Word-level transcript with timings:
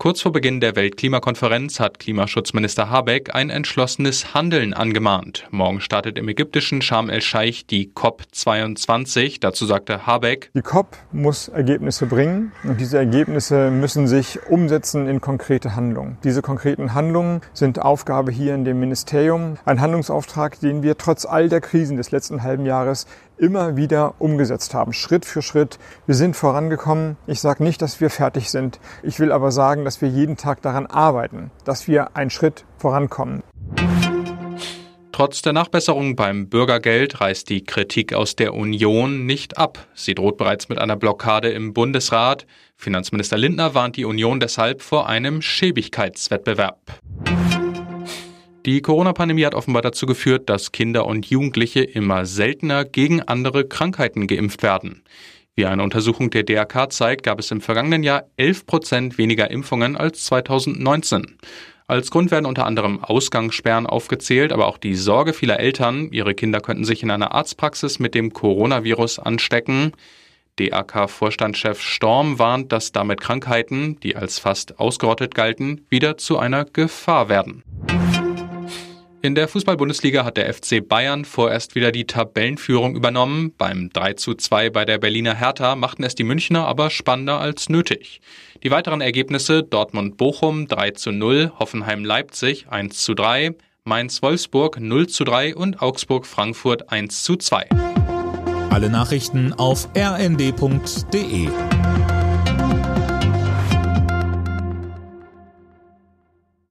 Kurz 0.00 0.20
vor 0.20 0.30
Beginn 0.30 0.60
der 0.60 0.76
Weltklimakonferenz 0.76 1.80
hat 1.80 1.98
Klimaschutzminister 1.98 2.88
Habeck 2.88 3.34
ein 3.34 3.50
entschlossenes 3.50 4.32
Handeln 4.32 4.72
angemahnt. 4.72 5.48
Morgen 5.50 5.80
startet 5.80 6.18
im 6.18 6.28
ägyptischen 6.28 6.82
Sharm 6.82 7.10
el-Scheich 7.10 7.66
die 7.66 7.90
COP22. 7.96 9.38
Dazu 9.40 9.66
sagte 9.66 10.06
Habeck, 10.06 10.52
Die 10.54 10.62
COP 10.62 10.96
muss 11.10 11.48
Ergebnisse 11.48 12.06
bringen 12.06 12.52
und 12.62 12.80
diese 12.80 12.96
Ergebnisse 12.96 13.72
müssen 13.72 14.06
sich 14.06 14.38
umsetzen 14.48 15.08
in 15.08 15.20
konkrete 15.20 15.74
Handlungen. 15.74 16.16
Diese 16.22 16.42
konkreten 16.42 16.94
Handlungen 16.94 17.40
sind 17.52 17.82
Aufgabe 17.82 18.30
hier 18.30 18.54
in 18.54 18.64
dem 18.64 18.78
Ministerium. 18.78 19.56
Ein 19.64 19.80
Handlungsauftrag, 19.80 20.60
den 20.60 20.84
wir 20.84 20.96
trotz 20.96 21.26
all 21.26 21.48
der 21.48 21.60
Krisen 21.60 21.96
des 21.96 22.12
letzten 22.12 22.44
halben 22.44 22.66
Jahres 22.66 23.08
immer 23.38 23.76
wieder 23.76 24.14
umgesetzt 24.18 24.74
haben, 24.74 24.92
Schritt 24.92 25.24
für 25.24 25.42
Schritt. 25.42 25.78
Wir 26.06 26.14
sind 26.14 26.36
vorangekommen. 26.36 27.16
Ich 27.26 27.40
sage 27.40 27.62
nicht, 27.62 27.80
dass 27.80 28.00
wir 28.00 28.10
fertig 28.10 28.50
sind. 28.50 28.80
Ich 29.02 29.20
will 29.20 29.32
aber 29.32 29.52
sagen, 29.52 29.84
dass 29.84 29.97
wir 30.00 30.08
jeden 30.08 30.36
Tag 30.36 30.62
daran 30.62 30.86
arbeiten, 30.86 31.50
dass 31.64 31.88
wir 31.88 32.16
einen 32.16 32.30
Schritt 32.30 32.64
vorankommen. 32.76 33.42
Trotz 35.18 35.42
der 35.42 35.52
Nachbesserung 35.52 36.14
beim 36.14 36.48
Bürgergeld 36.48 37.20
reißt 37.20 37.48
die 37.48 37.64
Kritik 37.64 38.12
aus 38.12 38.36
der 38.36 38.54
Union 38.54 39.26
nicht 39.26 39.58
ab. 39.58 39.84
Sie 39.92 40.14
droht 40.14 40.36
bereits 40.36 40.68
mit 40.68 40.78
einer 40.78 40.94
Blockade 40.94 41.50
im 41.50 41.74
Bundesrat. 41.74 42.46
Finanzminister 42.76 43.36
Lindner 43.36 43.74
warnt 43.74 43.96
die 43.96 44.04
Union 44.04 44.38
deshalb 44.38 44.80
vor 44.80 45.08
einem 45.08 45.42
Schäbigkeitswettbewerb. 45.42 47.00
Die 48.64 48.80
Corona-Pandemie 48.80 49.44
hat 49.44 49.56
offenbar 49.56 49.82
dazu 49.82 50.06
geführt, 50.06 50.48
dass 50.48 50.70
Kinder 50.70 51.06
und 51.06 51.26
Jugendliche 51.26 51.80
immer 51.82 52.24
seltener 52.24 52.84
gegen 52.84 53.20
andere 53.20 53.66
Krankheiten 53.66 54.28
geimpft 54.28 54.62
werden. 54.62 55.02
Wie 55.58 55.66
eine 55.66 55.82
Untersuchung 55.82 56.30
der 56.30 56.44
DRK 56.44 56.92
zeigt, 56.92 57.24
gab 57.24 57.40
es 57.40 57.50
im 57.50 57.60
vergangenen 57.60 58.04
Jahr 58.04 58.26
11 58.36 58.64
Prozent 58.64 59.18
weniger 59.18 59.50
Impfungen 59.50 59.96
als 59.96 60.22
2019. 60.26 61.36
Als 61.88 62.12
Grund 62.12 62.30
werden 62.30 62.46
unter 62.46 62.64
anderem 62.64 63.02
Ausgangssperren 63.02 63.88
aufgezählt, 63.88 64.52
aber 64.52 64.68
auch 64.68 64.78
die 64.78 64.94
Sorge 64.94 65.32
vieler 65.32 65.58
Eltern, 65.58 66.10
ihre 66.12 66.36
Kinder 66.36 66.60
könnten 66.60 66.84
sich 66.84 67.02
in 67.02 67.10
einer 67.10 67.34
Arztpraxis 67.34 67.98
mit 67.98 68.14
dem 68.14 68.32
Coronavirus 68.32 69.18
anstecken. 69.18 69.94
DRK-Vorstandschef 70.60 71.80
Storm 71.80 72.38
warnt, 72.38 72.70
dass 72.70 72.92
damit 72.92 73.20
Krankheiten, 73.20 73.98
die 73.98 74.14
als 74.14 74.38
fast 74.38 74.78
ausgerottet 74.78 75.34
galten, 75.34 75.84
wieder 75.88 76.18
zu 76.18 76.38
einer 76.38 76.66
Gefahr 76.66 77.28
werden. 77.28 77.64
In 79.28 79.34
der 79.34 79.46
Fußball-Bundesliga 79.46 80.24
hat 80.24 80.38
der 80.38 80.50
FC 80.54 80.80
Bayern 80.80 81.26
vorerst 81.26 81.74
wieder 81.74 81.92
die 81.92 82.06
Tabellenführung 82.06 82.96
übernommen. 82.96 83.52
Beim 83.58 83.90
3 83.92 84.14
zu 84.14 84.34
2 84.34 84.70
bei 84.70 84.86
der 84.86 84.96
Berliner 84.96 85.34
Hertha 85.34 85.76
machten 85.76 86.02
es 86.02 86.14
die 86.14 86.24
Münchner 86.24 86.66
aber 86.66 86.88
spannender 86.88 87.38
als 87.38 87.68
nötig. 87.68 88.22
Die 88.62 88.70
weiteren 88.70 89.02
Ergebnisse 89.02 89.62
Dortmund-Bochum 89.62 90.66
3 90.66 90.92
zu 90.92 91.12
0, 91.12 91.52
Hoffenheim-Leipzig 91.58 92.68
1 92.70 93.04
zu 93.04 93.12
3, 93.12 93.54
Mainz-Wolfsburg 93.84 94.80
0 94.80 95.08
zu 95.08 95.24
3 95.24 95.54
und 95.56 95.82
Augsburg-Frankfurt 95.82 96.90
1 96.90 97.22
zu 97.22 97.36
2. 97.36 97.68
Alle 98.70 98.88
Nachrichten 98.88 99.52
auf 99.52 99.90
rnd.de 99.94 101.48